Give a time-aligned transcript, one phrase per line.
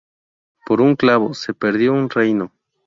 [0.65, 2.51] Por un clavo, se perdió un reino